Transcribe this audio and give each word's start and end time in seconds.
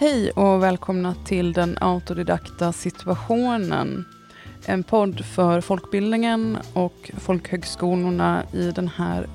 Hej 0.00 0.30
och 0.30 0.62
välkomna 0.62 1.14
till 1.24 1.52
den 1.52 1.78
autodidakta 1.80 2.72
situationen. 2.72 4.04
En 4.66 4.82
podd 4.82 5.24
för 5.24 5.60
folkbildningen 5.60 6.58
och 6.72 7.10
folkhögskolorna 7.18 8.42
i 8.52 8.70
den 8.70 8.88
här 8.88 9.26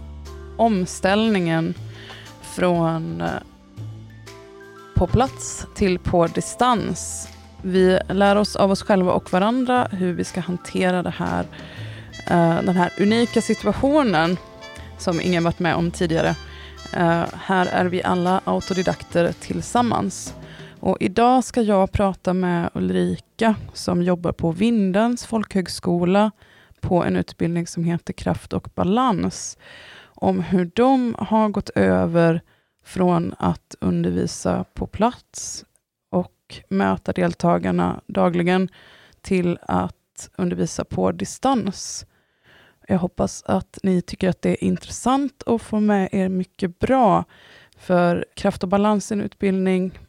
omställningen 0.57 1.73
från 2.41 3.21
eh, 3.21 3.27
på 4.95 5.07
plats 5.07 5.67
till 5.75 5.99
på 5.99 6.27
distans. 6.27 7.29
Vi 7.61 7.99
lär 8.09 8.35
oss 8.35 8.55
av 8.55 8.71
oss 8.71 8.83
själva 8.83 9.11
och 9.11 9.33
varandra 9.33 9.87
hur 9.91 10.13
vi 10.13 10.23
ska 10.23 10.41
hantera 10.41 11.03
det 11.03 11.13
här, 11.17 11.45
eh, 12.27 12.63
den 12.63 12.75
här 12.75 12.93
unika 12.99 13.41
situationen 13.41 14.37
som 14.97 15.21
ingen 15.21 15.43
varit 15.43 15.59
med 15.59 15.75
om 15.75 15.91
tidigare. 15.91 16.35
Eh, 16.93 17.23
här 17.33 17.65
är 17.65 17.85
vi 17.85 18.03
alla 18.03 18.41
autodidakter 18.45 19.33
tillsammans. 19.39 20.33
Och 20.85 20.97
idag 20.99 21.43
ska 21.43 21.61
jag 21.61 21.91
prata 21.91 22.33
med 22.33 22.69
Ulrika 22.73 23.55
som 23.73 24.01
jobbar 24.01 24.31
på 24.31 24.51
Vindens 24.51 25.25
folkhögskola 25.25 26.31
på 26.79 27.03
en 27.03 27.15
utbildning 27.15 27.67
som 27.67 27.83
heter 27.83 28.13
Kraft 28.13 28.53
och 28.53 28.69
balans. 28.75 29.57
Om 30.03 30.39
hur 30.39 30.71
de 30.75 31.15
har 31.19 31.49
gått 31.49 31.69
över 31.69 32.41
från 32.83 33.35
att 33.37 33.75
undervisa 33.81 34.65
på 34.73 34.87
plats 34.87 35.65
och 36.11 36.61
möta 36.69 37.11
deltagarna 37.11 38.01
dagligen 38.07 38.69
till 39.21 39.57
att 39.61 40.29
undervisa 40.37 40.85
på 40.85 41.11
distans. 41.11 42.05
Jag 42.87 42.99
hoppas 42.99 43.43
att 43.43 43.79
ni 43.83 44.01
tycker 44.01 44.29
att 44.29 44.41
det 44.41 44.49
är 44.49 44.63
intressant 44.63 45.41
och 45.41 45.61
får 45.61 45.79
med 45.79 46.09
er 46.11 46.29
mycket 46.29 46.79
bra. 46.79 47.23
För 47.77 48.25
Kraft 48.35 48.63
och 48.63 48.69
balans 48.69 49.11
är 49.11 49.15
en 49.15 49.21
utbildning, 49.21 49.99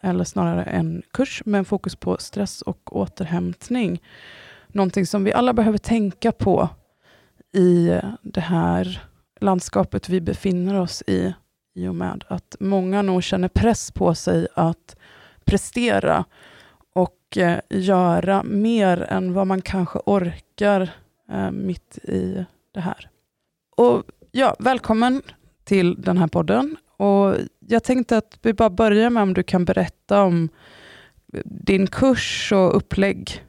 eller 0.00 0.24
snarare 0.24 0.64
en 0.64 1.02
kurs, 1.12 1.42
med 1.44 1.66
fokus 1.66 1.96
på 1.96 2.16
stress 2.18 2.62
och 2.62 2.96
återhämtning. 2.96 4.02
Någonting 4.68 5.06
som 5.06 5.24
vi 5.24 5.32
alla 5.32 5.52
behöver 5.52 5.78
tänka 5.78 6.32
på 6.32 6.68
i 7.52 8.00
det 8.22 8.40
här 8.40 9.02
landskapet 9.40 10.08
vi 10.08 10.20
befinner 10.20 10.80
oss 10.80 11.02
i, 11.06 11.34
i 11.74 11.88
och 11.88 11.94
med 11.94 12.24
att 12.28 12.56
många 12.60 13.02
nog 13.02 13.22
känner 13.22 13.48
press 13.48 13.90
på 13.90 14.14
sig 14.14 14.48
att 14.54 14.96
prestera 15.44 16.24
och 16.94 17.36
eh, 17.36 17.58
göra 17.70 18.42
mer 18.42 19.02
än 19.02 19.32
vad 19.32 19.46
man 19.46 19.62
kanske 19.62 19.98
orkar 20.06 20.90
eh, 21.32 21.50
mitt 21.50 21.98
i 21.98 22.44
det 22.74 22.80
här. 22.80 23.10
Och 23.76 24.02
ja, 24.30 24.56
Välkommen 24.58 25.22
till 25.64 26.02
den 26.02 26.18
här 26.18 26.26
podden. 26.26 26.76
Och 26.98 27.34
jag 27.68 27.84
tänkte 27.84 28.16
att 28.16 28.38
vi 28.42 28.52
bara 28.54 28.70
börjar 28.70 29.10
med 29.10 29.22
om 29.22 29.34
du 29.34 29.42
kan 29.42 29.64
berätta 29.64 30.22
om 30.22 30.48
din 31.44 31.86
kurs 31.86 32.52
och 32.52 32.76
upplägg 32.76 33.44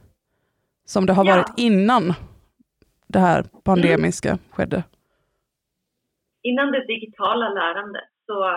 som 0.84 1.06
det 1.06 1.12
har 1.12 1.24
ja. 1.24 1.36
varit 1.36 1.54
innan 1.56 2.14
det 3.06 3.18
här 3.18 3.44
pandemiska 3.64 4.28
mm. 4.28 4.40
skedde. 4.50 4.82
Innan 6.42 6.72
det 6.72 6.86
digitala 6.86 7.48
lärandet 7.48 8.10
så 8.26 8.48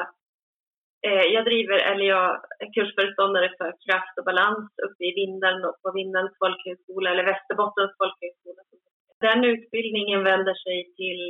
eh, 1.08 1.26
jag 1.36 1.46
driver, 1.46 1.78
eller 1.92 2.06
jag 2.06 2.30
är 2.60 2.74
kursföreståndare 2.74 3.50
för 3.58 3.70
kraft 3.86 4.18
och 4.20 4.26
balans 4.26 4.70
uppe 4.86 5.04
i 5.10 5.14
Vindeln 5.22 5.66
och 5.66 5.76
på 5.82 5.92
Vindelns 5.92 6.32
folkhögskola, 6.40 7.12
eller 7.12 7.26
Västerbottens 7.32 7.94
folkhögskola 7.98 8.64
den 9.28 9.44
utbildningen 9.44 10.24
vänder 10.24 10.56
sig 10.66 10.94
till 11.00 11.22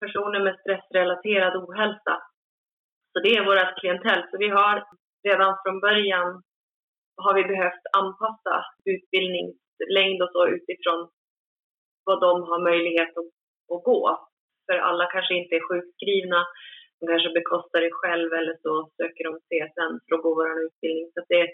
personer 0.00 0.40
med 0.46 0.56
stressrelaterad 0.60 1.54
ohälsa. 1.56 2.14
Så 3.12 3.16
det 3.24 3.36
är 3.36 3.44
vårt 3.44 3.78
klientell. 3.80 4.22
Så 4.30 4.38
vi 4.38 4.48
har 4.48 4.84
redan 5.28 5.52
från 5.62 5.80
början 5.80 6.42
har 7.16 7.34
vi 7.34 7.44
behövt 7.44 7.84
anpassa 8.00 8.54
utbildningslängd 8.84 10.22
och 10.22 10.32
så 10.32 10.42
utifrån 10.56 11.00
vad 12.04 12.20
de 12.20 12.42
har 12.50 12.60
möjlighet 12.70 13.12
att, 13.20 13.32
att 13.74 13.84
gå. 13.90 14.02
För 14.66 14.78
alla 14.78 15.06
kanske 15.06 15.34
inte 15.34 15.54
är 15.56 15.68
sjukskrivna, 15.68 16.40
de 17.00 17.06
kanske 17.06 17.30
bekostar 17.38 17.80
det 17.80 17.98
själv 18.02 18.32
eller 18.32 18.56
så 18.64 18.72
söker 18.96 19.24
de 19.24 19.32
CSN 19.46 19.92
för 20.04 20.14
att 20.14 20.22
gå 20.22 20.30
vår 20.34 20.62
utbildning. 20.66 21.06
Så 21.14 21.20
det 21.28 21.40
är 21.44 21.48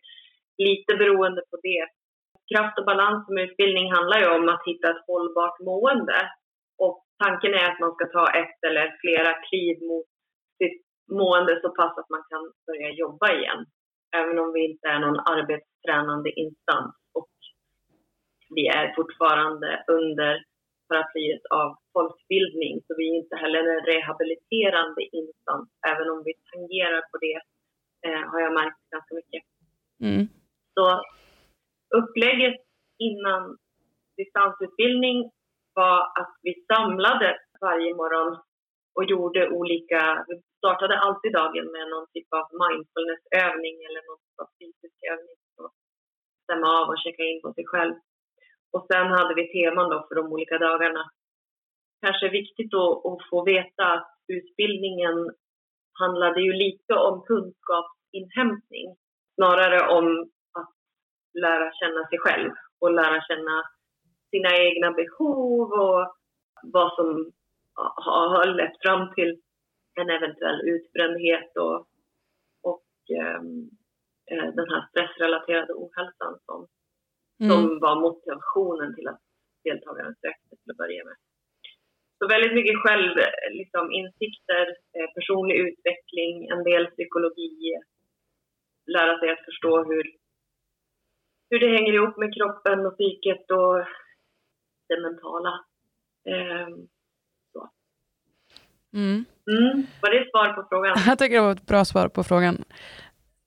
lite 0.68 0.92
beroende 1.00 1.42
på 1.50 1.56
det 1.62 1.84
kraft 2.50 2.78
och 2.78 2.88
balans 2.92 3.26
som 3.26 3.38
utbildning 3.38 3.92
handlar 3.92 4.18
ju 4.20 4.28
om 4.38 4.48
att 4.48 4.66
hitta 4.66 4.86
ett 4.90 5.06
hållbart 5.06 5.58
mående. 5.60 6.18
Och 6.84 6.96
tanken 7.24 7.54
är 7.54 7.64
att 7.70 7.80
man 7.80 7.94
ska 7.94 8.04
ta 8.06 8.24
ett 8.40 8.58
eller 8.68 8.96
flera 9.02 9.32
kliv 9.48 9.76
mot 9.90 10.06
sitt 10.58 10.87
mående 11.08 11.60
så 11.60 11.68
pass 11.78 11.98
att 11.98 12.10
man 12.10 12.24
kan 12.30 12.52
börja 12.66 12.90
jobba 12.90 13.32
igen. 13.32 13.66
Även 14.16 14.38
om 14.38 14.52
vi 14.52 14.60
inte 14.70 14.88
är 14.88 14.98
någon 14.98 15.20
arbetstränande 15.20 16.30
instans 16.30 16.94
och 17.18 17.30
vi 18.56 18.66
är 18.66 18.94
fortfarande 18.94 19.84
under 19.88 20.44
paraplyet 20.88 21.44
av 21.50 21.76
folkbildning 21.92 22.74
så 22.86 22.94
vi 22.98 23.04
är 23.10 23.14
inte 23.22 23.36
heller 23.36 23.62
en 23.74 23.84
rehabiliterande 23.92 25.02
instans 25.12 25.68
även 25.90 26.10
om 26.10 26.22
vi 26.26 26.32
tangerar 26.50 27.02
på 27.10 27.16
det 27.24 27.38
eh, 28.06 28.22
har 28.30 28.40
jag 28.40 28.54
märkt 28.54 28.82
ganska 28.90 29.14
mycket. 29.14 29.42
Mm. 30.02 30.28
Så 30.74 31.02
Upplägget 31.96 32.60
innan 32.98 33.56
distansutbildning 34.16 35.30
var 35.74 35.98
att 36.20 36.34
vi 36.42 36.64
samlade 36.72 37.36
varje 37.60 37.94
morgon 37.94 38.38
och 38.96 39.04
gjorde 39.04 39.50
olika, 39.58 40.24
vi 40.28 40.34
startade 40.58 40.98
alltid 40.98 41.32
dagen 41.32 41.66
med 41.76 41.88
någon 41.88 42.06
typ 42.14 42.28
av 42.38 42.46
mindfulnessövning 42.62 43.76
eller 43.86 44.02
någon 44.08 44.20
typ 44.24 44.38
av 44.42 44.48
fysisk 44.58 44.98
övning 45.12 45.38
för 45.54 45.64
att 45.64 45.76
stämma 46.44 46.68
av 46.80 46.86
och 46.88 47.02
checka 47.04 47.22
in 47.30 47.40
på 47.42 47.52
sig 47.54 47.66
själv. 47.72 47.94
Och 48.72 48.86
sen 48.90 49.06
hade 49.16 49.34
vi 49.34 49.44
teman 49.52 49.90
då 49.90 49.98
för 50.08 50.14
de 50.14 50.32
olika 50.34 50.58
dagarna. 50.58 51.02
Kanske 52.02 52.28
viktigt 52.28 52.74
att, 52.74 52.94
att 53.10 53.22
få 53.30 53.44
veta 53.44 53.84
att 53.96 54.10
utbildningen 54.28 55.16
handlade 56.00 56.40
ju 56.42 56.52
lite 56.52 56.94
om 56.94 57.24
kunskapsinhämtning 57.30 58.96
snarare 59.34 59.80
om 59.98 60.06
att 60.58 60.72
lära 61.42 61.72
känna 61.72 62.08
sig 62.08 62.18
själv 62.18 62.52
och 62.80 62.92
lära 62.92 63.20
känna 63.28 63.62
sina 64.30 64.50
egna 64.66 64.90
behov 64.90 65.72
och 65.72 66.14
vad 66.62 66.92
som 66.96 67.32
har 67.96 68.46
lett 68.54 68.82
fram 68.82 69.14
till 69.14 69.40
en 70.00 70.10
eventuell 70.10 70.60
utbrändhet 70.74 71.56
och, 71.56 71.78
och 72.62 72.86
um, 73.42 73.70
den 74.58 74.68
här 74.72 74.82
stressrelaterade 74.90 75.72
ohälsan 75.72 76.38
som, 76.46 76.68
mm. 77.40 77.50
som 77.50 77.78
var 77.80 78.00
motivationen 78.00 78.94
till 78.94 79.08
att 79.08 79.20
deltagaren 79.64 80.14
sökte 80.20 80.56
till 80.56 80.70
att 80.70 80.76
börja 80.76 81.04
med. 81.04 81.16
Så 82.18 82.28
väldigt 82.28 82.54
mycket 82.54 82.82
själv, 82.84 83.12
liksom, 83.50 83.92
insikter, 83.92 84.66
eh, 84.96 85.08
personlig 85.14 85.56
utveckling, 85.56 86.48
en 86.48 86.64
del 86.64 86.86
psykologi, 86.86 87.80
lära 88.86 89.18
sig 89.18 89.30
att 89.30 89.44
förstå 89.44 89.84
hur 89.84 90.04
hur 91.50 91.58
det 91.60 91.76
hänger 91.76 91.92
ihop 91.92 92.16
med 92.16 92.34
kroppen 92.34 92.86
och 92.86 92.96
psyket 92.98 93.50
och 93.50 93.76
det 94.88 95.00
mentala. 95.00 95.64
Eh. 96.24 96.68
Mm. 98.94 99.24
Mm. 99.50 99.86
Var 100.02 100.10
det 100.10 100.18
ett 100.18 100.30
svar 100.30 100.52
på 100.52 100.66
frågan? 100.68 100.96
Jag 101.06 101.18
tycker 101.18 101.36
det 101.36 101.42
var 101.42 101.52
ett 101.52 101.66
bra 101.66 101.84
svar 101.84 102.08
på 102.08 102.24
frågan. 102.24 102.64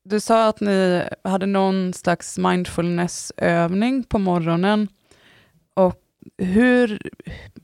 Du 0.03 0.19
sa 0.19 0.47
att 0.47 0.62
ni 0.62 1.03
hade 1.24 1.46
någon 1.46 1.94
slags 1.94 2.38
mindfulnessövning 2.38 4.03
på 4.03 4.19
morgonen. 4.19 4.88
Och 5.75 6.02
hur, 6.38 7.00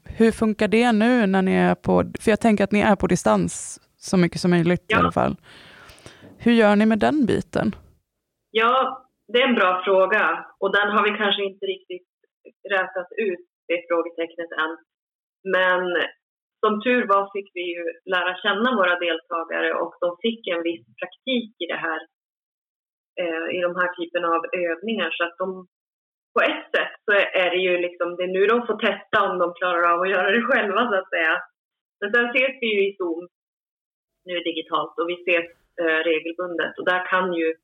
hur 0.05 0.31
funkar 0.31 0.67
det 0.67 0.91
nu 0.91 1.25
när 1.25 1.41
ni 1.41 1.53
är 1.53 1.75
på, 1.75 2.03
för 2.19 2.31
jag 2.31 2.39
tänker 2.39 2.63
att 2.63 2.71
ni 2.71 2.79
är 2.79 2.95
på 2.95 3.07
distans 3.07 3.79
så 3.97 4.17
mycket 4.17 4.41
som 4.41 4.51
möjligt 4.51 4.85
ja. 4.87 4.97
i 4.97 4.99
alla 4.99 5.11
fall. 5.11 5.35
Hur 6.37 6.51
gör 6.51 6.75
ni 6.75 6.85
med 6.85 6.99
den 6.99 7.25
biten? 7.25 7.75
Ja, 8.51 9.07
det 9.27 9.41
är 9.41 9.47
en 9.47 9.55
bra 9.55 9.81
fråga 9.85 10.45
och 10.59 10.71
den 10.77 10.87
har 10.91 11.03
vi 11.03 11.17
kanske 11.17 11.43
inte 11.43 11.65
riktigt 11.65 12.07
rätat 12.75 13.09
ut, 13.17 13.45
det 13.67 13.77
frågetecknet 13.89 14.51
än. 14.63 14.71
Men 15.55 15.81
som 16.61 16.73
tur 16.85 17.03
var 17.13 17.23
fick 17.35 17.49
vi 17.57 17.65
ju 17.75 17.83
lära 18.13 18.33
känna 18.43 18.69
våra 18.79 18.95
deltagare 19.05 19.69
och 19.81 19.93
de 20.03 20.09
fick 20.25 20.47
en 20.47 20.63
viss 20.69 20.85
praktik 20.99 21.51
i 21.63 21.65
det 21.73 21.81
här, 21.87 22.01
eh, 23.21 23.47
i 23.57 23.59
de 23.67 23.71
här 23.79 23.89
typerna 23.97 24.27
av 24.37 24.43
övningar. 24.69 25.11
Så 25.17 25.23
att 25.23 25.37
de, 25.37 25.47
på 26.33 26.41
ett 26.51 26.65
sätt 26.75 26.93
så 27.05 27.11
är 27.43 27.49
det 27.53 27.61
ju 27.67 27.73
liksom, 27.77 28.15
det 28.15 28.23
är 28.23 28.35
nu 28.37 28.43
de 28.45 28.67
får 28.67 28.77
testa 28.87 29.17
om 29.27 29.35
de 29.39 29.47
klarar 29.53 29.83
av 29.93 30.01
att 30.01 30.13
göra 30.15 30.31
det 30.31 30.47
själva 30.49 30.81
så 30.89 30.95
att 30.99 31.09
säga. 31.09 31.33
Men 31.99 32.11
sen 32.13 32.25
ses 32.29 32.55
vi 32.61 32.67
ju 32.75 32.81
i 32.89 32.95
Zoom, 32.97 33.27
nu 34.25 34.35
digitalt, 34.39 34.93
och 34.99 35.09
vi 35.09 35.15
ses 35.21 35.49
eh, 35.81 35.99
regelbundet 36.09 36.73
och 36.77 36.85
där 36.85 37.01
kan 37.11 37.33
ju 37.33 37.55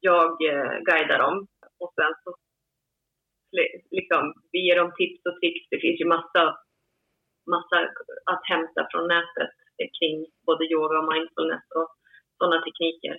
jag 0.00 0.32
eh, 0.50 0.72
guida 0.88 1.18
dem. 1.18 1.46
Och 1.82 1.92
sen 1.98 2.12
så 2.24 2.30
liksom, 3.90 4.22
vi 4.52 4.58
ger 4.66 4.76
dem 4.76 4.92
tips 4.98 5.26
och 5.28 5.36
tricks. 5.40 5.68
Det 5.70 5.80
finns 5.80 6.00
ju 6.00 6.06
massa, 6.06 6.42
massa 7.54 7.76
att 8.32 8.42
hämta 8.52 8.80
från 8.90 9.08
nätet 9.14 9.52
kring 9.98 10.16
både 10.46 10.62
yoga 10.72 10.94
och 10.98 11.08
mindfulness 11.14 11.64
och 11.78 11.88
sådana 12.38 12.58
tekniker. 12.66 13.14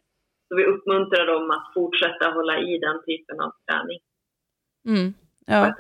Så 0.47 0.51
vi 0.59 0.63
uppmuntrar 0.73 1.25
dem 1.33 1.51
att 1.51 1.65
fortsätta 1.73 2.31
hålla 2.37 2.55
i 2.59 2.77
den 2.85 2.97
typen 3.07 3.37
av 3.45 3.51
träning. 3.65 3.99
Mm, 4.87 5.13
ja. 5.45 5.75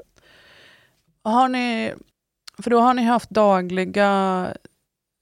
Har 1.23 1.47
ni, 1.47 1.93
för 2.63 2.69
då 2.69 2.79
har 2.79 2.93
ni 2.93 3.03
haft 3.03 3.29
dagliga 3.29 4.11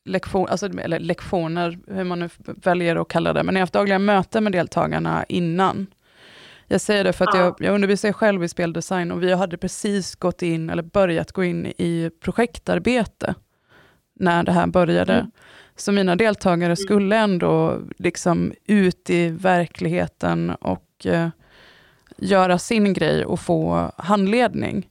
lektioner, 0.06 0.52
alltså, 0.52 0.66
eller 0.66 1.00
lektioner, 1.00 1.78
hur 1.88 2.04
man 2.04 2.20
nu 2.20 2.30
väljer 2.46 2.96
att 2.96 3.08
kalla 3.08 3.34
det, 3.34 3.44
men 3.44 3.54
ni 3.54 3.60
har 3.60 3.64
haft 3.64 3.74
dagliga 3.74 4.00
möten 4.00 4.44
med 4.44 4.54
deltagarna 4.54 5.26
innan. 5.30 5.88
Jag 6.72 6.82
säger 6.82 7.04
det 7.04 7.14
för 7.14 7.26
att 7.26 7.36
ja. 7.36 7.40
jag, 7.40 7.56
jag 7.60 7.76
undervisar 7.76 8.12
själv 8.12 8.44
i 8.44 8.48
speldesign 8.48 9.12
och 9.12 9.24
vi 9.24 9.34
hade 9.34 9.58
precis 9.58 10.16
gått 10.16 10.42
in, 10.42 10.70
eller 10.70 10.84
börjat 10.84 11.32
gå 11.32 11.44
in 11.44 11.66
i 11.66 12.12
projektarbete 12.20 13.36
när 14.16 14.44
det 14.44 14.52
här 14.52 14.68
började. 14.68 15.14
Mm. 15.14 15.32
Så 15.76 15.92
mina 15.92 16.16
deltagare 16.16 16.66
mm. 16.66 16.76
skulle 16.76 17.18
ändå 17.18 17.82
liksom 17.98 18.54
ut 18.66 19.10
i 19.10 19.30
verkligheten 19.30 20.50
och 20.50 21.06
eh, 21.06 21.30
göra 22.18 22.60
sin 22.60 22.94
grej 22.94 23.26
och 23.26 23.40
få 23.40 23.92
handledning. 23.98 24.90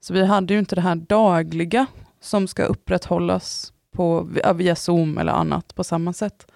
Så 0.00 0.14
vi 0.14 0.24
hade 0.24 0.54
ju 0.54 0.58
inte 0.58 0.74
det 0.74 0.80
här 0.80 0.94
dagliga 0.94 1.86
som 2.20 2.46
ska 2.48 2.64
upprätthållas 2.64 3.72
på, 3.92 4.28
via 4.54 4.76
Zoom 4.76 5.18
eller 5.18 5.32
annat 5.32 5.74
på 5.74 5.84
samma 5.84 6.12
sätt. 6.12 6.46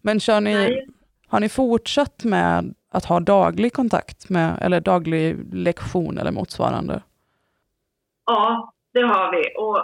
Men 0.00 0.20
kör 0.20 0.40
ni, 0.40 0.86
har 1.28 1.40
ni 1.40 1.48
fortsatt 1.48 2.24
med 2.24 2.74
att 2.90 3.04
ha 3.04 3.20
daglig 3.20 3.72
kontakt 3.72 4.30
med, 4.30 4.58
eller 4.62 4.80
daglig 4.80 5.54
lektion 5.54 6.18
eller 6.18 6.32
motsvarande? 6.32 7.02
Ja, 8.26 8.72
det 8.92 9.02
har 9.12 9.32
vi. 9.36 9.42
Och, 9.64 9.80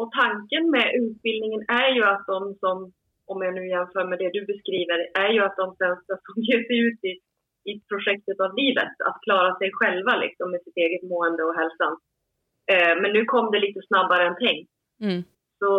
och 0.00 0.12
tanken 0.22 0.70
med 0.70 0.86
utbildningen 1.02 1.62
är 1.68 1.88
ju 1.96 2.02
att 2.04 2.24
de 2.26 2.54
som, 2.60 2.92
om 3.26 3.42
jag 3.42 3.54
nu 3.54 3.68
jämför 3.68 4.04
med 4.04 4.18
det 4.18 4.30
du 4.38 4.46
beskriver, 4.52 4.98
är 5.24 5.30
ju 5.36 5.40
att 5.44 5.56
de 5.56 5.76
sen 5.76 5.96
ska 6.02 6.14
ge 6.36 6.56
sig 6.66 6.78
ut 6.86 7.00
i, 7.04 7.12
i 7.70 7.72
projektet 7.90 8.40
av 8.40 8.50
livet, 8.56 8.92
att 9.08 9.18
klara 9.22 9.54
sig 9.58 9.70
själva 9.72 10.16
liksom, 10.16 10.50
med 10.50 10.60
sitt 10.64 10.76
eget 10.76 11.02
mående 11.10 11.42
och 11.44 11.54
hälsan. 11.60 11.92
Eh, 12.72 12.94
men 13.00 13.12
nu 13.12 13.24
kom 13.24 13.50
det 13.50 13.60
lite 13.66 13.80
snabbare 13.86 14.26
än 14.26 14.36
tänkt. 14.36 14.70
Mm. 15.00 15.22
Så 15.58 15.70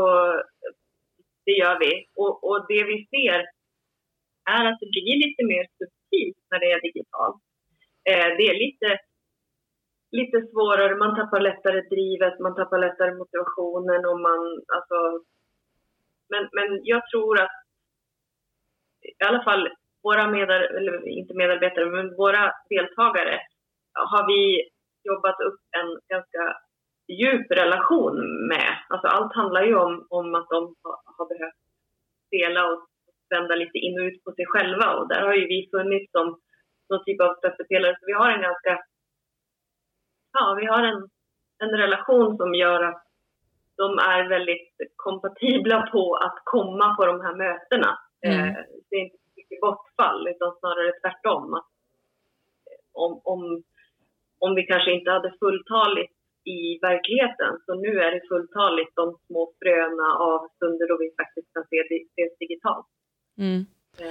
det 1.45 1.51
gör 1.51 1.79
vi. 1.79 1.91
Och, 2.15 2.43
och 2.49 2.65
det 2.67 2.83
vi 2.83 2.97
ser 3.13 3.39
är 4.45 4.65
att 4.65 4.79
det 4.79 4.89
blir 4.95 5.15
lite 5.25 5.43
mer 5.51 5.65
subtilt 5.77 6.37
när 6.51 6.59
det 6.59 6.71
är 6.71 6.81
digitalt. 6.81 7.41
Eh, 8.09 8.29
det 8.37 8.45
är 8.51 8.57
lite, 8.65 8.89
lite 10.11 10.37
svårare, 10.51 10.95
man 10.95 11.15
tappar 11.15 11.39
lättare 11.39 11.81
drivet, 11.81 12.39
man 12.39 12.55
tappar 12.55 12.79
lättare 12.79 13.13
motivationen 13.13 14.05
och 14.05 14.19
man, 14.19 14.41
alltså... 14.75 14.99
Men, 16.29 16.49
men 16.51 16.79
jag 16.83 17.09
tror 17.09 17.41
att 17.41 17.55
i 19.01 19.23
alla 19.27 19.43
fall 19.43 19.69
våra 20.03 20.27
medarbetare, 20.27 20.77
eller 20.77 21.07
inte 21.07 21.33
medarbetare, 21.33 21.85
men 21.85 22.15
våra 22.15 22.53
deltagare 22.69 23.39
har 23.93 24.27
vi 24.27 24.69
jobbat 25.03 25.39
upp 25.39 25.59
en 25.79 25.99
ganska 26.07 26.57
djup 27.07 27.51
relation 27.51 28.47
med. 28.47 28.77
Alltså 28.89 29.07
allt 29.07 29.33
handlar 29.33 29.63
ju 29.63 29.75
om, 29.75 30.07
om 30.09 30.35
att 30.35 30.49
de 30.49 30.75
har 31.17 31.27
behövt 31.27 31.61
spela 32.27 32.67
och 32.67 32.87
vända 33.35 33.55
lite 33.55 33.77
in 33.77 33.99
och 33.99 34.07
ut 34.09 34.23
på 34.23 34.31
sig 34.31 34.45
själva 34.53 34.87
och 34.97 35.07
där 35.07 35.21
har 35.27 35.33
ju 35.33 35.45
vi 35.47 35.69
funnits 35.71 36.11
som 36.11 36.27
någon 36.89 37.03
typ 37.05 37.21
av 37.21 37.35
stöttepelare. 37.35 37.97
Så 37.99 38.05
vi 38.05 38.13
har 38.21 38.29
en 38.31 38.41
ganska, 38.41 38.73
ja 40.33 40.57
vi 40.59 40.65
har 40.65 40.83
en, 40.91 41.01
en 41.63 41.73
relation 41.83 42.37
som 42.37 42.53
gör 42.53 42.83
att 42.83 43.03
de 43.75 43.87
är 44.13 44.29
väldigt 44.29 44.75
kompatibla 44.95 45.89
på 45.93 46.03
att 46.15 46.37
komma 46.43 46.95
på 46.95 47.05
de 47.05 47.21
här 47.21 47.35
mötena. 47.35 47.99
Mm. 48.27 48.39
Eh, 48.39 48.53
det 48.89 48.95
är 48.95 48.99
inte 49.05 49.17
så 49.17 49.29
mycket 49.35 49.61
bortfall 49.61 50.27
utan 50.27 50.55
snarare 50.59 50.91
tvärtom. 51.01 51.53
Att 51.53 51.67
om, 52.93 53.21
om, 53.23 53.63
om 54.39 54.55
vi 54.55 54.63
kanske 54.63 54.91
inte 54.91 55.11
hade 55.11 55.33
fulltaligt 55.39 56.13
i 56.43 56.79
verkligheten. 56.81 57.51
Så 57.65 57.73
nu 57.75 57.91
är 58.05 58.11
det 58.11 58.27
fulltaligt 58.27 58.95
de 58.95 59.17
små 59.27 59.53
fröna 59.59 60.07
av 60.29 60.39
stunder 60.55 60.87
då 60.87 60.97
vi 60.97 61.09
faktiskt 61.21 61.53
kan 61.53 61.63
se 61.69 61.77
det 61.89 62.29
digitalt. 62.39 62.87
Mm. 63.37 63.65
Eh. 63.97 64.05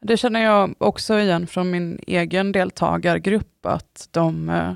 Det 0.00 0.16
känner 0.16 0.40
jag 0.40 0.74
också 0.78 1.18
igen 1.18 1.46
från 1.46 1.70
min 1.70 2.00
egen 2.06 2.52
deltagargrupp, 2.52 3.66
att 3.66 4.08
de 4.10 4.48
eh, 4.48 4.74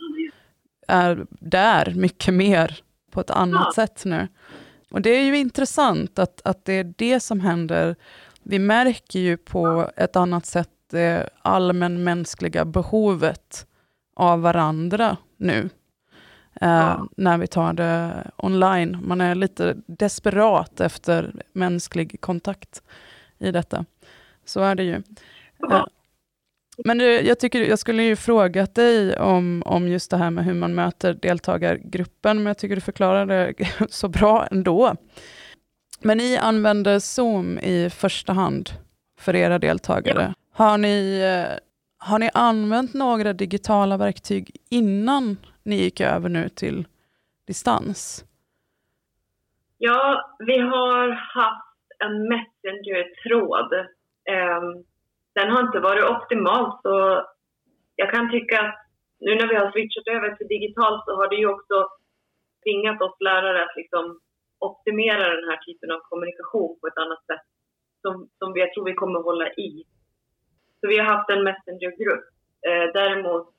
är 0.88 1.26
där 1.30 1.94
mycket 1.94 2.34
mer 2.34 2.80
på 3.10 3.20
ett 3.20 3.30
annat 3.30 3.66
ja. 3.66 3.72
sätt 3.74 4.02
nu. 4.04 4.28
Och 4.90 5.02
det 5.02 5.10
är 5.10 5.24
ju 5.24 5.38
intressant 5.38 6.18
att, 6.18 6.40
att 6.44 6.64
det 6.64 6.72
är 6.72 6.94
det 6.96 7.20
som 7.20 7.40
händer. 7.40 7.96
Vi 8.42 8.58
märker 8.58 9.20
ju 9.20 9.36
på 9.36 9.90
ett 9.96 10.16
annat 10.16 10.46
sätt 10.46 10.68
det 10.90 11.28
allmänmänskliga 11.42 12.64
behovet 12.64 13.66
av 14.16 14.40
varandra 14.40 15.16
nu 15.36 15.70
eh, 16.60 16.68
ja. 16.68 17.06
när 17.16 17.38
vi 17.38 17.46
tar 17.46 17.72
det 17.72 18.30
online. 18.36 18.98
Man 19.02 19.20
är 19.20 19.34
lite 19.34 19.76
desperat 19.86 20.80
efter 20.80 21.34
mänsklig 21.52 22.20
kontakt 22.20 22.82
i 23.44 23.52
detta. 23.52 23.84
Så 24.44 24.60
är 24.60 24.74
det 24.74 24.82
ju. 24.82 25.02
Ja. 25.58 25.76
Eh, 25.76 25.84
men 26.84 27.00
jag, 27.00 27.38
tycker, 27.38 27.60
jag 27.60 27.78
skulle 27.78 28.02
ju 28.02 28.16
frågat 28.16 28.74
dig 28.74 29.18
om, 29.18 29.62
om 29.66 29.88
just 29.88 30.10
det 30.10 30.16
här 30.16 30.30
med 30.30 30.44
hur 30.44 30.54
man 30.54 30.74
möter 30.74 31.14
deltagargruppen, 31.14 32.36
men 32.36 32.46
jag 32.46 32.58
tycker 32.58 32.74
du 32.74 32.80
förklarade 32.80 33.54
så 33.88 34.08
bra 34.08 34.46
ändå. 34.50 34.96
Men 36.00 36.18
ni 36.18 36.36
använder 36.36 36.98
Zoom 36.98 37.58
i 37.58 37.90
första 37.90 38.32
hand 38.32 38.70
för 39.18 39.36
era 39.36 39.58
deltagare. 39.58 40.34
Ja. 40.56 40.64
Har, 40.64 40.78
ni, 40.78 41.20
eh, 41.20 41.58
har 41.98 42.18
ni 42.18 42.30
använt 42.34 42.94
några 42.94 43.32
digitala 43.32 43.96
verktyg 43.96 44.56
innan 44.70 45.36
ni 45.62 45.76
gick 45.76 46.00
över 46.00 46.28
nu 46.28 46.48
till 46.48 46.86
distans? 47.46 48.24
Ja, 49.78 50.34
vi 50.38 50.58
har 50.58 51.08
haft 51.10 51.73
en 51.98 52.28
Messenger-tråd. 52.28 53.72
Um, 54.36 54.84
den 55.34 55.50
har 55.50 55.60
inte 55.60 55.80
varit 55.80 56.04
optimal, 56.04 56.78
så 56.82 57.24
jag 57.96 58.10
kan 58.10 58.30
tycka 58.30 58.60
att 58.60 58.74
nu 59.20 59.34
när 59.34 59.48
vi 59.48 59.56
har 59.56 59.70
switchat 59.70 60.08
över 60.16 60.34
till 60.34 60.46
digitalt 60.46 61.04
så 61.04 61.12
har 61.16 61.28
det 61.28 61.36
ju 61.36 61.46
också 61.46 61.88
tvingat 62.64 63.02
oss 63.02 63.16
lärare 63.20 63.64
att 63.64 63.76
liksom 63.76 64.20
optimera 64.58 65.36
den 65.36 65.48
här 65.50 65.60
typen 65.66 65.90
av 65.90 66.00
kommunikation 66.00 66.78
på 66.80 66.86
ett 66.86 66.98
annat 66.98 67.26
sätt 67.26 67.46
som, 68.02 68.28
som 68.38 68.56
jag 68.56 68.72
tror 68.72 68.84
vi 68.84 68.94
kommer 68.94 69.20
hålla 69.22 69.48
i. 69.48 69.84
Så 70.80 70.88
vi 70.88 70.98
har 70.98 71.06
haft 71.14 71.30
en 71.30 71.44
Messenger-grupp. 71.44 72.24
Eh, 72.66 72.86
däremot 72.98 73.54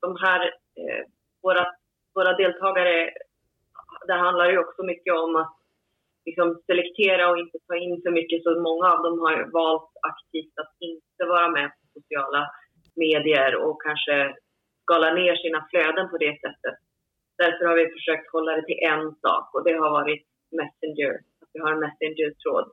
de 0.00 0.16
här 0.24 0.40
eh, 0.80 1.02
våra, 1.42 1.66
våra 2.14 2.32
deltagare, 2.36 3.10
det 4.06 4.14
handlar 4.14 4.50
ju 4.50 4.58
också 4.58 4.82
mycket 4.82 5.14
om 5.14 5.36
att 5.36 5.59
liksom 6.26 6.48
selektera 6.66 7.30
och 7.30 7.38
inte 7.38 7.58
ta 7.68 7.76
in 7.76 8.02
för 8.02 8.10
mycket. 8.10 8.42
Så 8.42 8.50
många 8.68 8.86
av 8.92 9.02
dem 9.02 9.18
har 9.24 9.36
valt 9.60 9.90
aktivt 10.12 10.54
att 10.62 10.72
inte 10.90 11.22
vara 11.34 11.48
med 11.56 11.68
på 11.76 12.00
sociala 12.00 12.42
medier 12.96 13.52
och 13.64 13.82
kanske 13.82 14.34
skala 14.82 15.14
ner 15.14 15.34
sina 15.36 15.66
flöden 15.70 16.06
på 16.10 16.16
det 16.24 16.34
sättet. 16.44 16.76
Därför 17.42 17.64
har 17.64 17.76
vi 17.76 17.96
försökt 17.96 18.32
hålla 18.32 18.56
det 18.56 18.66
till 18.66 18.84
en 18.92 19.04
sak 19.24 19.54
och 19.54 19.64
det 19.64 19.72
har 19.72 19.90
varit 19.90 20.24
Messenger. 20.58 21.14
Att 21.40 21.50
vi 21.52 21.60
har 21.60 21.72
en 21.72 21.80
Messenger-tråd. 21.84 22.66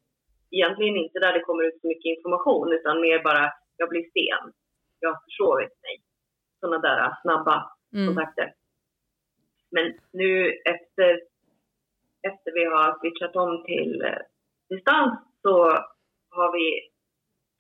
Egentligen 0.52 0.98
inte 0.98 1.20
där 1.20 1.34
det 1.34 1.48
kommer 1.48 1.64
ut 1.64 1.82
så 1.82 1.88
mycket 1.88 2.16
information 2.16 2.74
utan 2.78 3.02
mer 3.02 3.20
bara 3.24 3.54
jag 3.78 3.90
blir 3.90 4.06
sen, 4.14 4.54
jag 5.00 5.10
har 5.10 5.22
försovit 5.28 5.76
mig. 5.86 5.96
Sådana 6.60 6.80
där 6.88 7.18
snabba 7.22 7.72
mm. 7.94 8.08
kontakter. 8.08 8.54
Men 9.72 9.86
nu 10.12 10.52
efter, 10.74 11.22
efter 12.28 12.52
vi 12.60 12.66
har 12.66 13.00
switchat 13.00 13.36
om 13.36 13.64
till 13.64 14.02
eh, 14.02 14.22
distans 14.70 15.14
så 15.42 15.54
har 16.38 16.50
vi, 16.58 16.68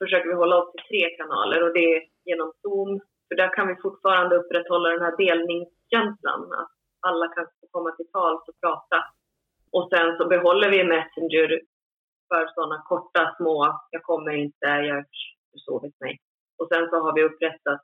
försöker 0.04 0.30
vi 0.30 0.36
hålla 0.36 0.58
oss 0.58 0.72
till 0.72 0.88
tre 0.90 1.04
kanaler 1.18 1.64
och 1.64 1.74
det 1.74 1.86
är 1.96 2.02
genom 2.26 2.52
Zoom. 2.62 3.00
För 3.28 3.36
där 3.36 3.54
kan 3.56 3.68
vi 3.68 3.76
fortfarande 3.82 4.36
upprätthålla 4.36 4.90
den 4.90 5.02
här 5.02 5.18
delningskänslan. 5.18 6.42
Att 6.62 6.72
alla 7.08 7.28
kan 7.28 7.46
komma 7.72 7.92
till 7.92 8.12
tals 8.12 8.48
och 8.48 8.60
prata. 8.62 9.00
Och 9.72 9.90
sen 9.92 10.18
så 10.18 10.28
behåller 10.28 10.70
vi 10.70 10.84
Messenger 10.84 11.62
för 12.28 12.48
sådana 12.56 12.82
korta 12.92 13.36
små, 13.38 13.80
jag 13.92 14.04
kommer 14.04 14.32
inte, 14.32 14.66
jag 14.66 14.96
har 14.96 15.06
försovit 15.52 16.00
mig. 16.00 16.18
Och 16.58 16.68
sen 16.72 16.90
så 16.90 16.96
har 17.04 17.14
vi 17.16 17.24
upprättat 17.24 17.82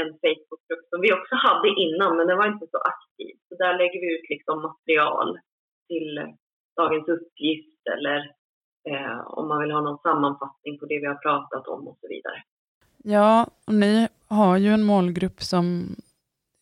en 0.00 0.10
Facebookgrupp 0.22 0.84
som 0.90 1.00
vi 1.00 1.12
också 1.12 1.34
hade 1.46 1.68
innan, 1.68 2.16
men 2.16 2.26
den 2.26 2.38
var 2.38 2.46
inte 2.46 2.66
så 2.70 2.78
aktiv. 2.92 3.34
Så 3.48 3.54
där 3.62 3.78
lägger 3.78 4.00
vi 4.00 4.08
ut 4.16 4.30
liksom 4.30 4.62
material 4.62 5.38
till 5.92 6.10
dagens 6.76 7.08
uppgift 7.08 7.82
eller 7.94 8.18
eh, 8.90 9.18
om 9.38 9.48
man 9.48 9.60
vill 9.62 9.70
ha 9.70 9.80
någon 9.80 9.98
sammanfattning 9.98 10.78
på 10.78 10.86
det 10.86 10.98
vi 11.02 11.06
har 11.06 11.14
pratat 11.14 11.66
om 11.66 11.88
och 11.88 11.98
så 12.00 12.06
vidare. 12.08 12.38
Ja, 13.04 13.46
och 13.66 13.74
ni 13.74 14.08
har 14.28 14.56
ju 14.56 14.68
en 14.68 14.82
målgrupp 14.82 15.42
som 15.42 15.96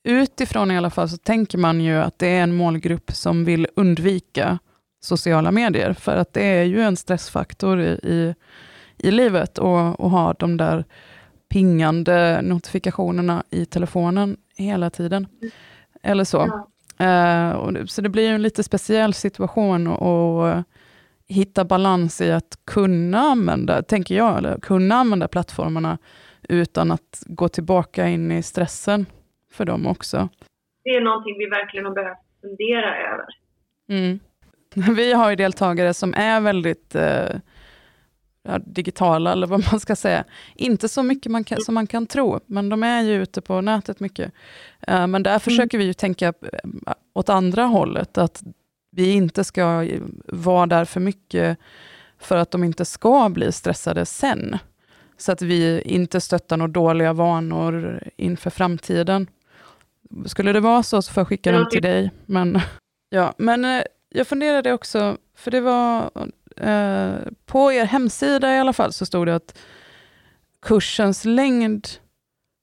utifrån 0.08 0.70
i 0.70 0.76
alla 0.76 0.90
fall 0.90 1.08
så 1.08 1.16
tänker 1.16 1.58
man 1.58 1.80
ju 1.80 1.94
att 1.94 2.18
det 2.18 2.26
är 2.26 2.42
en 2.42 2.56
målgrupp 2.56 3.10
som 3.10 3.44
vill 3.44 3.66
undvika 3.76 4.58
sociala 5.00 5.50
medier, 5.50 5.92
för 5.92 6.16
att 6.16 6.32
det 6.32 6.44
är 6.44 6.64
ju 6.64 6.80
en 6.80 6.96
stressfaktor 6.96 7.80
i, 7.80 7.90
i, 8.02 8.34
i 8.98 9.10
livet 9.10 9.58
och, 9.58 10.00
och 10.00 10.10
ha 10.10 10.32
de 10.32 10.56
där 10.56 10.84
pingande 11.48 12.40
notifikationerna 12.42 13.44
i 13.50 13.66
telefonen 13.66 14.36
hela 14.56 14.90
tiden. 14.90 15.26
Eller 16.02 16.24
så. 16.24 16.36
Ja. 16.36 16.69
Uh, 17.00 17.84
så 17.84 18.02
det 18.02 18.08
blir 18.08 18.30
en 18.30 18.42
lite 18.42 18.62
speciell 18.62 19.14
situation 19.14 19.86
att 19.86 20.64
hitta 21.28 21.64
balans 21.64 22.20
i 22.20 22.32
att 22.32 22.58
kunna 22.64 23.18
använda, 23.18 23.82
tänker 23.82 24.14
jag, 24.14 24.38
eller 24.38 24.58
kunna 24.60 24.94
använda 24.94 25.28
plattformarna 25.28 25.98
utan 26.48 26.90
att 26.90 27.22
gå 27.26 27.48
tillbaka 27.48 28.08
in 28.08 28.32
i 28.32 28.42
stressen 28.42 29.06
för 29.52 29.64
dem 29.64 29.86
också. 29.86 30.28
Det 30.84 30.90
är 30.90 31.00
någonting 31.00 31.38
vi 31.38 31.46
verkligen 31.46 31.86
har 31.86 31.92
behövt 31.92 32.18
fundera 32.40 32.96
över. 32.96 33.26
Mm. 33.88 34.20
Vi 34.96 35.12
har 35.12 35.30
ju 35.30 35.36
deltagare 35.36 35.94
som 35.94 36.14
är 36.14 36.40
väldigt 36.40 36.94
eh, 36.94 37.36
digitala, 38.66 39.32
eller 39.32 39.46
vad 39.46 39.64
man 39.70 39.80
ska 39.80 39.96
säga. 39.96 40.24
Inte 40.54 40.88
så 40.88 41.02
mycket 41.02 41.32
man 41.32 41.44
kan, 41.44 41.60
som 41.60 41.74
man 41.74 41.86
kan 41.86 42.06
tro, 42.06 42.40
men 42.46 42.68
de 42.68 42.82
är 42.82 43.02
ju 43.02 43.22
ute 43.22 43.40
på 43.40 43.60
nätet 43.60 44.00
mycket. 44.00 44.32
Uh, 44.90 45.06
men 45.06 45.22
där 45.22 45.30
mm. 45.30 45.40
försöker 45.40 45.78
vi 45.78 45.84
ju 45.84 45.92
tänka 45.92 46.26
eh, 46.26 46.92
åt 47.14 47.28
andra 47.28 47.64
hållet, 47.64 48.18
att 48.18 48.42
vi 48.92 49.12
inte 49.12 49.44
ska 49.44 49.88
vara 50.24 50.66
där 50.66 50.84
för 50.84 51.00
mycket 51.00 51.58
för 52.18 52.36
att 52.36 52.50
de 52.50 52.64
inte 52.64 52.84
ska 52.84 53.28
bli 53.28 53.52
stressade 53.52 54.06
sen. 54.06 54.58
Så 55.16 55.32
att 55.32 55.42
vi 55.42 55.80
inte 55.80 56.20
stöttar 56.20 56.56
några 56.56 56.72
dåliga 56.72 57.12
vanor 57.12 58.02
inför 58.16 58.50
framtiden. 58.50 59.26
Skulle 60.26 60.52
det 60.52 60.60
vara 60.60 60.82
så 60.82 61.02
så 61.02 61.12
får 61.12 61.20
jag 61.20 61.28
skicka 61.28 61.52
den 61.52 61.68
till 61.68 61.82
dig. 61.82 62.10
Men, 62.26 62.60
ja, 63.10 63.34
men 63.38 63.64
eh, 63.64 63.82
jag 64.08 64.26
funderade 64.26 64.72
också, 64.72 65.16
för 65.34 65.50
det 65.50 65.60
var 65.60 66.10
eh, 66.60 67.14
på 67.46 67.72
er 67.72 67.84
hemsida 67.84 68.54
i 68.54 68.58
alla 68.58 68.72
fall 68.72 68.92
så 68.92 69.06
stod 69.06 69.26
det 69.26 69.34
att 69.34 69.58
kursens 70.62 71.24
längd 71.24 71.88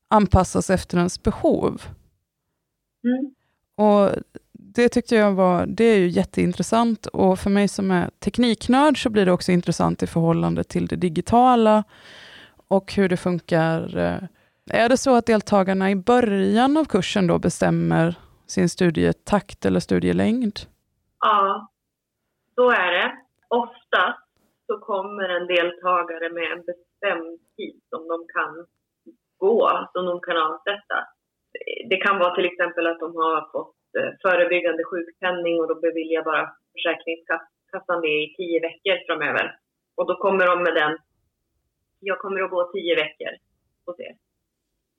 anpassas 0.09 0.69
efter 0.69 0.97
ens 0.97 1.23
behov. 1.23 1.81
Mm. 3.03 3.33
Och 3.75 4.11
det 4.51 4.89
tyckte 4.89 5.15
jag 5.15 5.31
var, 5.31 5.65
det 5.65 5.83
är 5.83 5.97
ju 5.97 6.07
jätteintressant 6.07 7.05
och 7.05 7.39
för 7.39 7.49
mig 7.49 7.67
som 7.67 7.91
är 7.91 8.09
tekniknörd 8.19 9.03
så 9.03 9.09
blir 9.09 9.25
det 9.25 9.31
också 9.31 9.51
intressant 9.51 10.03
i 10.03 10.07
förhållande 10.07 10.63
till 10.63 10.87
det 10.87 10.95
digitala 10.95 11.83
och 12.67 12.93
hur 12.93 13.09
det 13.09 13.17
funkar. 13.17 13.97
Eh, 13.97 14.19
är 14.69 14.89
det 14.89 14.97
så 14.97 15.15
att 15.15 15.25
deltagarna 15.25 15.91
i 15.91 15.95
början 15.95 16.77
av 16.77 16.85
kursen 16.85 17.27
då 17.27 17.39
bestämmer 17.39 18.15
sin 18.47 18.69
studietakt 18.69 19.65
eller 19.65 19.79
studielängd? 19.79 20.59
Ja, 21.19 21.69
så 22.55 22.71
är 22.71 22.91
det. 22.91 23.26
Ofta 23.47 24.17
så 24.67 24.79
kommer 24.79 25.29
en 25.29 25.47
deltagare 25.47 26.29
med 26.29 26.51
en 26.51 26.63
bestämd 26.69 27.39
tid 27.57 27.81
som 27.89 28.07
de 28.07 28.25
kan 28.33 28.65
gå, 29.37 29.87
som 29.93 30.05
de 30.05 30.21
kan 30.21 30.37
avsätta. 30.37 30.97
Det 31.89 31.97
kan 31.97 32.19
vara 32.19 32.35
till 32.35 32.45
exempel 32.45 32.87
att 32.87 32.99
de 32.99 33.15
har 33.15 33.51
fått 33.51 33.75
eh, 33.99 34.11
förebyggande 34.21 34.83
sjukpenning 34.83 35.59
och 35.59 35.67
då 35.67 35.75
beviljar 35.75 36.23
bara 36.23 36.53
Försäkringskassan 36.73 38.01
det 38.01 38.23
i 38.23 38.33
tio 38.37 38.59
veckor 38.59 39.05
framöver. 39.07 39.55
Och 39.95 40.07
då 40.07 40.15
kommer 40.15 40.47
de 40.47 40.63
med 40.63 40.75
den, 40.75 40.97
jag 41.99 42.19
kommer 42.19 42.41
att 42.41 42.51
gå 42.51 42.71
tio 42.71 42.95
veckor 42.95 43.31
hos 43.85 43.99
er. 43.99 44.15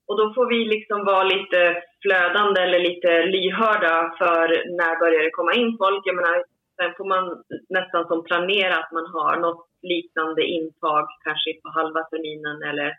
Och 0.07 0.17
då 0.17 0.33
får 0.33 0.45
vi 0.49 0.65
liksom 0.65 1.05
vara 1.05 1.23
lite 1.23 1.83
flödande 2.01 2.61
eller 2.61 2.79
lite 2.79 3.11
lyhörda 3.25 4.15
för 4.17 4.47
när 4.77 4.99
börjar 4.99 5.23
det 5.23 5.31
komma 5.39 5.53
in 5.53 5.77
folk. 5.77 6.01
Jag 6.05 6.15
menar, 6.15 6.43
sen 6.79 6.93
får 6.97 7.07
man 7.15 7.43
nästan 7.69 8.07
som 8.07 8.23
planera 8.23 8.75
att 8.77 8.91
man 8.91 9.07
har 9.15 9.33
något 9.45 9.65
liknande 9.81 10.43
intag 10.57 11.05
kanske 11.25 11.61
på 11.61 11.69
halva 11.69 12.01
terminen 12.03 12.63
eller 12.69 12.89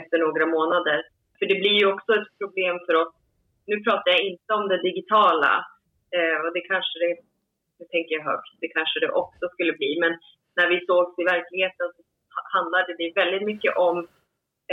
efter 0.00 0.18
några 0.18 0.46
månader. 0.46 0.98
För 1.38 1.46
det 1.46 1.60
blir 1.62 1.76
ju 1.80 1.86
också 1.92 2.12
ett 2.14 2.38
problem 2.40 2.76
för 2.86 2.94
oss. 2.94 3.14
Nu 3.66 3.76
pratar 3.86 4.10
jag 4.10 4.22
inte 4.30 4.52
om 4.54 4.68
det 4.68 4.82
digitala 4.88 5.52
eh, 6.16 6.36
och 6.44 6.52
det 6.56 6.60
kanske 6.60 6.98
det, 6.98 7.14
nu 7.78 7.84
tänker 7.86 8.14
jag 8.14 8.24
högt, 8.30 8.50
det 8.60 8.68
kanske 8.68 9.00
det 9.00 9.10
också 9.22 9.44
skulle 9.52 9.72
bli. 9.72 9.90
Men 10.00 10.12
när 10.56 10.68
vi 10.72 10.86
sågs 10.86 11.18
i 11.18 11.24
verkligheten 11.34 11.88
så 11.96 12.02
handlade 12.56 12.94
det 12.98 13.12
väldigt 13.22 13.46
mycket 13.50 13.76
om 13.76 13.96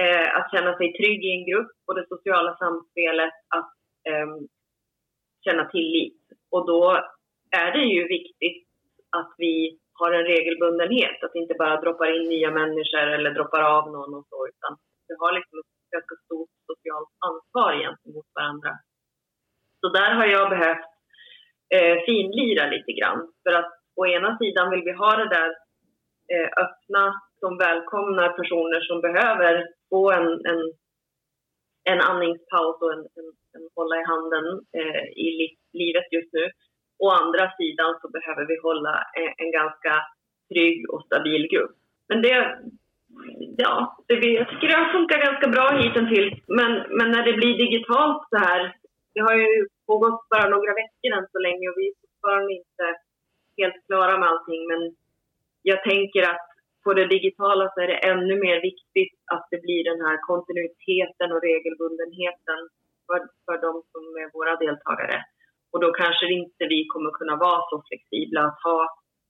eh, 0.02 0.28
att 0.38 0.52
känna 0.52 0.78
sig 0.78 0.94
trygg 0.94 1.26
i 1.26 1.32
en 1.38 1.46
grupp 1.52 1.72
och 1.88 1.96
det 1.96 2.08
sociala 2.08 2.58
samspelet, 2.58 3.36
att 3.58 3.74
eh, 4.10 4.28
känna 5.46 5.66
tillit. 5.66 6.22
Och 6.52 6.68
då 6.68 6.82
är 7.52 7.72
det 7.72 7.86
ju 7.86 8.08
viktigt 8.08 8.68
att 9.10 9.34
vi 9.38 9.80
har 9.94 10.12
en 10.12 10.24
regelbundenhet, 10.24 11.24
att 11.24 11.36
inte 11.36 11.54
bara 11.54 11.82
droppar 11.82 12.16
in 12.16 12.30
nya 12.30 12.52
människor 12.52 13.08
eller 13.16 13.32
droppar 13.32 13.62
av 13.62 13.92
någon 13.92 14.14
och 14.14 14.26
så, 14.30 14.48
utan 14.48 14.78
vi 15.08 15.16
har 15.20 15.32
liksom 15.34 15.60
ett 15.60 15.92
ganska 15.92 16.16
stort 16.26 16.50
socialt 16.70 17.10
ansvar 17.28 17.74
gentemot 17.84 18.30
varandra. 18.36 18.72
Så 19.82 19.88
där 19.90 20.12
har 20.12 20.26
jag 20.26 20.50
behövt 20.50 20.90
eh, 21.76 21.96
finlira 22.06 22.66
lite 22.68 22.92
grann. 22.92 23.32
För 23.44 23.54
att 23.54 23.72
å 23.96 24.06
ena 24.06 24.38
sidan 24.38 24.70
vill 24.70 24.84
vi 24.84 24.92
ha 24.92 25.16
det 25.16 25.30
där 25.30 25.50
eh, 26.34 26.50
öppna 26.64 27.22
som 27.40 27.58
välkomnar 27.58 28.30
personer 28.30 28.82
som 28.82 29.02
behöver 29.02 29.68
få 29.90 30.12
en, 30.12 30.28
en, 30.52 30.62
en 31.84 32.02
andningspaus 32.02 32.82
och 32.82 32.94
en, 32.94 33.00
en, 33.00 33.28
en 33.56 33.70
hålla 33.76 33.96
i 34.02 34.04
handen 34.04 34.46
eh, 34.78 35.04
i 35.26 35.28
li, 35.38 35.48
livet 35.74 36.08
just 36.12 36.34
nu. 36.34 36.46
Å 37.00 37.10
andra 37.10 37.52
sidan 37.58 38.00
så 38.02 38.10
behöver 38.10 38.46
vi 38.46 38.58
hålla 38.68 38.94
en, 39.14 39.34
en 39.38 39.52
ganska 39.52 39.94
trygg 40.50 40.90
och 40.90 41.06
stabil 41.06 41.48
grupp. 41.52 41.76
Men 42.10 42.22
det, 42.22 42.36
ja, 43.58 43.98
det, 44.08 44.14
jag 44.14 44.50
tycker 44.50 44.68
det 44.68 44.82
har 44.84 44.92
funkat 44.98 45.22
ganska 45.22 45.48
bra 45.56 45.68
hittills. 45.78 46.44
Men, 46.48 46.72
men 46.98 47.12
när 47.12 47.24
det 47.26 47.34
blir 47.34 47.58
digitalt 47.58 48.22
så 48.30 48.38
här, 48.38 48.76
det 49.14 49.22
har 49.22 49.36
ju 49.36 49.68
pågått 49.88 50.30
bara 50.30 50.50
några 50.50 50.74
veckor 50.82 51.12
än 51.18 51.28
så 51.32 51.40
länge 51.40 51.70
och 51.70 51.78
vi 51.78 51.88
är 51.88 51.96
fortfarande 52.02 52.54
inte 52.54 52.86
helt 53.58 53.86
klara 53.88 54.18
med 54.18 54.30
allting. 54.30 54.68
Men 54.68 54.96
jag 55.62 55.84
tänker 55.84 56.24
att 56.32 56.48
på 56.84 56.94
det 56.94 57.08
digitala 57.16 57.72
så 57.74 57.82
är 57.82 57.88
det 57.88 58.04
ännu 58.12 58.36
mer 58.46 58.62
viktigt 58.62 59.16
att 59.34 59.48
det 59.52 59.62
blir 59.66 59.84
den 59.84 60.02
här 60.06 60.18
kontinuiteten 60.30 61.32
och 61.32 61.42
regelbundenheten 61.42 62.60
för, 63.08 63.20
för 63.46 63.58
de 63.66 63.74
som 63.92 64.04
är 64.24 64.30
våra 64.38 64.56
deltagare. 64.56 65.18
Och 65.78 65.84
då 65.84 65.94
kanske 65.94 66.26
inte 66.34 66.64
vi 66.70 66.86
kommer 66.94 67.12
kunna 67.12 67.36
vara 67.36 67.62
så 67.70 67.84
flexibla 67.88 68.42
att 68.42 68.60
ha, 68.64 68.78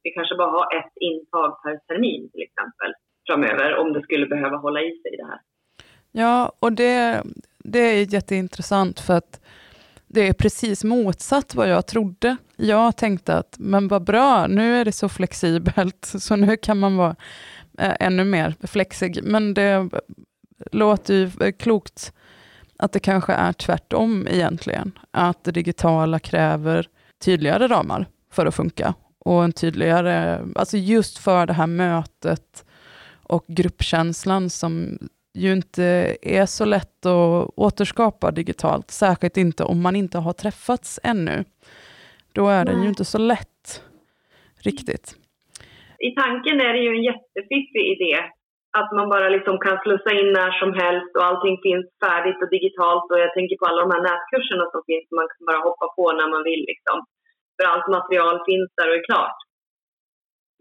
vi 0.03 0.09
kanske 0.11 0.35
bara 0.35 0.51
har 0.51 0.79
ett 0.79 0.93
intag 1.09 1.61
per 1.63 1.75
termin 1.87 2.29
till 2.31 2.41
exempel 2.47 2.91
framöver 3.27 3.77
om 3.77 3.93
det 3.93 4.01
skulle 4.01 4.25
behöva 4.25 4.57
hålla 4.57 4.81
i 4.81 4.91
sig 5.01 5.11
det 5.17 5.27
här. 5.31 5.39
Ja, 6.11 6.51
och 6.59 6.73
det, 6.73 7.23
det 7.57 7.79
är 7.79 8.13
jätteintressant 8.13 8.99
för 8.99 9.13
att 9.13 9.41
det 10.07 10.27
är 10.27 10.33
precis 10.33 10.83
motsatt 10.83 11.55
vad 11.55 11.69
jag 11.69 11.87
trodde. 11.87 12.37
Jag 12.55 12.97
tänkte 12.97 13.33
att, 13.33 13.55
men 13.59 13.87
vad 13.87 14.03
bra, 14.03 14.47
nu 14.47 14.75
är 14.75 14.85
det 14.85 14.91
så 14.91 15.09
flexibelt, 15.09 16.05
så 16.25 16.35
nu 16.35 16.57
kan 16.57 16.79
man 16.79 16.97
vara 16.97 17.15
eh, 17.79 17.95
ännu 17.99 18.23
mer 18.23 18.67
flexig. 18.67 19.19
Men 19.23 19.53
det 19.53 19.89
låter 20.71 21.13
ju 21.13 21.23
eh, 21.41 21.51
klokt 21.51 22.13
att 22.77 22.91
det 22.91 22.99
kanske 22.99 23.33
är 23.33 23.53
tvärtom 23.53 24.27
egentligen. 24.31 24.91
Att 25.11 25.43
det 25.43 25.51
digitala 25.51 26.19
kräver 26.19 26.87
tydligare 27.25 27.67
ramar 27.67 28.05
för 28.31 28.45
att 28.45 28.55
funka. 28.55 28.93
Och 29.19 29.43
en 29.43 29.51
tydligare, 29.51 30.39
alltså 30.55 30.77
just 30.77 31.17
för 31.17 31.45
det 31.45 31.53
här 31.53 31.67
mötet 31.67 32.65
och 33.23 33.45
gruppkänslan 33.47 34.49
som 34.49 34.97
ju 35.33 35.53
inte 35.53 36.17
är 36.21 36.45
så 36.45 36.65
lätt 36.65 37.05
att 37.05 37.49
återskapa 37.55 38.31
digitalt, 38.31 38.91
särskilt 38.91 39.37
inte 39.37 39.63
om 39.63 39.81
man 39.81 39.95
inte 39.95 40.17
har 40.17 40.33
träffats 40.33 40.99
ännu. 41.03 41.43
Då 42.31 42.47
är 42.47 42.65
den 42.65 42.83
ju 42.83 42.89
inte 42.89 43.05
så 43.05 43.17
lätt 43.17 43.83
riktigt. 44.59 45.15
I 45.99 46.11
tanken 46.11 46.61
är 46.61 46.73
det 46.73 46.79
ju 46.79 46.89
en 46.89 47.03
jättefiffig 47.03 47.85
idé 47.91 48.17
att 48.79 48.89
man 48.97 49.07
bara 49.15 49.29
liksom 49.29 49.55
kan 49.65 49.77
slussa 49.83 50.11
in 50.19 50.29
när 50.37 50.51
som 50.61 50.71
helst 50.81 51.11
och 51.17 51.25
allting 51.29 51.55
finns 51.67 51.87
färdigt 52.05 52.41
och 52.43 52.53
digitalt 52.55 53.07
och 53.11 53.19
jag 53.23 53.33
tänker 53.33 53.55
på 53.57 53.65
alla 53.65 53.81
de 53.83 53.91
här 53.95 54.03
nätkurserna 54.09 54.65
som 54.73 54.81
finns 54.89 55.07
man 55.19 55.29
kan 55.33 55.45
bara 55.49 55.67
hoppa 55.67 55.87
på 55.97 56.05
när 56.19 56.29
man 56.33 56.43
vill 56.49 56.63
liksom. 56.71 56.97
För 57.57 57.65
allt 57.71 57.87
material 57.97 58.37
finns 58.49 58.69
där 58.77 58.89
och 58.89 58.99
är 58.99 59.09
klart. 59.11 59.39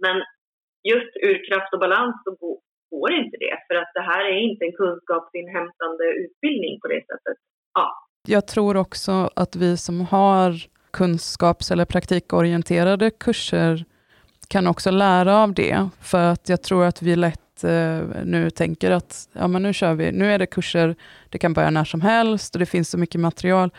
Men 0.04 0.16
just 0.92 1.12
ur 1.26 1.36
kraft 1.48 1.74
och 1.74 1.82
balans 1.86 2.16
så 2.24 2.30
går 2.90 3.10
inte 3.20 3.36
det 3.44 3.56
för 3.66 3.74
att 3.82 3.90
det 3.94 4.04
här 4.10 4.24
är 4.32 4.38
inte 4.48 4.64
en 4.64 4.76
kunskapsinhämtande 4.82 6.04
utbildning 6.24 6.74
på 6.82 6.88
det 6.88 7.02
sättet. 7.10 7.38
Ja. 7.78 7.86
Jag 8.28 8.46
tror 8.46 8.76
också 8.76 9.30
att 9.36 9.56
vi 9.56 9.76
som 9.76 10.00
har 10.00 10.50
kunskaps 10.92 11.70
eller 11.70 11.84
praktikorienterade 11.84 13.10
kurser 13.10 13.84
kan 14.48 14.66
också 14.66 14.90
lära 14.90 15.36
av 15.36 15.54
det, 15.54 15.88
för 16.02 16.24
att 16.32 16.48
jag 16.48 16.62
tror 16.62 16.84
att 16.84 17.02
vi 17.02 17.16
lätt 17.16 17.45
eh, 17.64 18.02
nu 18.24 18.50
tänker 18.50 18.90
att 18.90 19.28
ja, 19.32 19.48
men 19.48 19.62
nu 19.62 19.72
kör 19.72 19.94
vi, 19.94 20.12
nu 20.12 20.32
är 20.32 20.38
det 20.38 20.46
kurser, 20.46 20.96
det 21.28 21.38
kan 21.38 21.52
börja 21.52 21.70
när 21.70 21.84
som 21.84 22.00
helst 22.00 22.54
och 22.54 22.58
det 22.58 22.66
finns 22.66 22.90
så 22.90 22.98
mycket 22.98 23.20
material. 23.20 23.70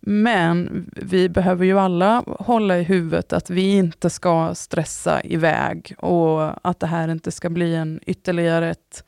Men 0.00 0.86
vi 0.96 1.28
behöver 1.28 1.64
ju 1.64 1.78
alla 1.78 2.24
hålla 2.26 2.78
i 2.78 2.82
huvudet 2.82 3.32
att 3.32 3.50
vi 3.50 3.76
inte 3.76 4.10
ska 4.10 4.54
stressa 4.54 5.20
iväg 5.24 5.94
och 5.98 6.68
att 6.68 6.80
det 6.80 6.86
här 6.86 7.08
inte 7.08 7.30
ska 7.30 7.50
bli 7.50 7.74
en 7.74 8.00
ytterligare 8.06 8.70
ett 8.70 9.04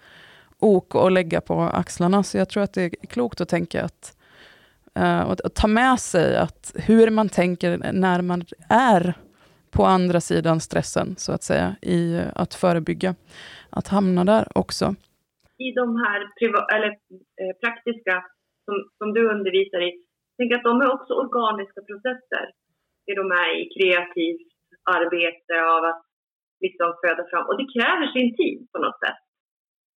ok 0.58 0.94
att 0.94 1.12
lägga 1.12 1.40
på 1.40 1.60
axlarna. 1.60 2.22
Så 2.22 2.38
jag 2.38 2.48
tror 2.48 2.62
att 2.62 2.72
det 2.72 2.82
är 2.82 3.06
klokt 3.06 3.40
att 3.40 3.48
tänka 3.48 3.84
att 3.84 4.16
uh, 4.98 5.20
och, 5.20 5.40
och 5.40 5.54
ta 5.54 5.66
med 5.66 6.00
sig 6.00 6.36
att 6.36 6.72
hur 6.74 7.10
man 7.10 7.28
tänker 7.28 7.92
när 7.92 8.22
man 8.22 8.44
är 8.68 9.14
på 9.76 9.82
andra 9.84 10.20
sidan 10.20 10.60
stressen, 10.60 11.08
så 11.16 11.32
att 11.32 11.42
säga, 11.42 11.76
i 11.82 12.20
att 12.34 12.54
förebygga, 12.54 13.14
att 13.70 13.88
hamna 13.88 14.24
där 14.24 14.44
också. 14.54 14.94
I 15.58 15.68
de 15.80 15.96
här 16.04 16.20
eller, 16.76 16.90
eh, 17.40 17.54
praktiska 17.62 18.24
som, 18.64 18.74
som 18.98 19.08
du 19.14 19.30
undervisar 19.34 19.80
i, 19.88 19.90
tänk 20.36 20.52
att 20.52 20.62
de 20.62 20.80
är 20.80 20.92
också 20.96 21.12
organiska 21.14 21.80
processer. 21.88 22.44
Det 23.06 23.14
de 23.20 23.26
är 23.42 23.48
i 23.60 23.62
kreativt 23.76 24.48
arbete 24.98 25.54
av 25.74 25.82
att 25.90 26.02
liksom 26.64 26.88
föda 27.02 27.24
fram. 27.30 27.46
Och 27.48 27.58
det 27.60 27.72
kräver 27.74 28.06
sin 28.12 28.30
tid 28.40 28.58
på 28.72 28.78
något 28.84 29.00
sätt. 29.04 29.20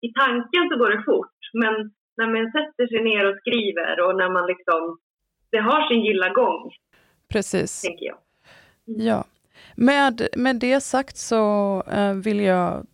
I 0.07 0.09
tanken 0.21 0.63
så 0.69 0.75
går 0.81 0.89
det 0.95 1.03
fort, 1.11 1.39
men 1.61 1.73
när 2.17 2.27
man 2.33 2.51
sätter 2.57 2.85
sig 2.87 3.01
ner 3.09 3.23
och 3.29 3.37
skriver 3.41 3.93
och 4.05 4.15
när 4.21 4.29
man 4.29 4.45
liksom, 4.53 4.81
det 5.51 5.61
har 5.69 5.87
sin 5.87 6.01
gilla 6.05 6.29
gång. 6.29 6.71
Precis. 7.33 7.81
Tänker 7.81 8.05
jag. 8.05 8.17
Mm. 8.87 9.07
Ja. 9.07 9.23
Med, 9.75 10.27
med 10.35 10.55
det 10.55 10.81
sagt 10.81 11.17
så 11.17 11.83
eh, 11.91 12.13
vill 12.13 12.39
jag 12.39 12.85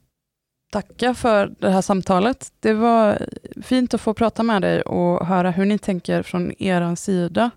tacka 0.71 1.13
för 1.13 1.55
det 1.59 1.69
här 1.69 1.81
samtalet. 1.81 2.51
Det 2.59 2.73
var 2.73 3.27
fint 3.63 3.93
att 3.93 4.01
få 4.01 4.13
prata 4.13 4.43
med 4.43 4.61
dig 4.61 4.81
och 4.81 5.27
höra 5.27 5.51
hur 5.51 5.65
ni 5.65 5.77
tänker 5.77 6.23
från 6.23 6.53
er 6.63 6.95
sida. 6.95 7.51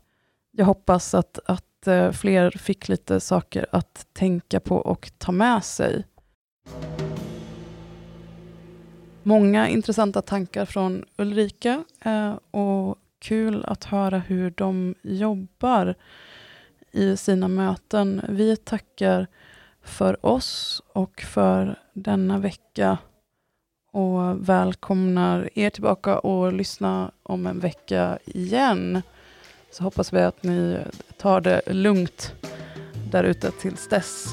Jag 0.51 0.65
hoppas 0.65 1.15
att, 1.15 1.39
att 1.47 1.87
eh, 1.87 2.11
fler 2.11 2.51
fick 2.51 2.89
lite 2.89 3.21
saker 3.21 3.67
att 3.73 4.07
tänka 4.13 4.61
på 4.61 4.77
och 4.77 5.11
ta 5.19 5.33
med 5.33 5.65
sig. 5.65 6.05
Många 9.23 9.69
intressanta 9.69 10.23
tankar 10.23 10.65
från 10.65 11.05
Ulrika 11.17 11.85
eh, 12.05 12.35
och 12.51 12.99
kul 13.19 13.65
att 13.65 13.85
höra 13.85 14.19
hur 14.19 14.51
de 14.51 14.95
jobbar 15.03 15.95
i 16.93 17.17
sina 17.17 17.49
möten. 17.49 18.23
Vi 18.29 18.57
tackar 18.57 19.27
för 19.83 20.27
oss 20.27 20.83
och 20.93 21.21
för 21.21 21.79
denna 21.93 22.39
vecka 22.39 22.99
och 23.93 24.49
välkomnar 24.49 25.51
er 25.55 25.71
tillbaka 25.71 26.19
och 26.19 26.53
lyssna 26.53 27.11
om 27.23 27.47
en 27.47 27.61
vecka 27.61 28.19
igen. 28.25 29.03
Så 29.71 29.85
hoppas 29.85 30.13
vi 30.13 30.21
att 30.23 30.43
ni 30.43 30.79
tar 31.19 31.41
det 31.41 31.63
lugnt 31.67 32.35
där 33.11 33.25
ute 33.25 33.51
tills 33.51 33.89
dess. 33.89 34.27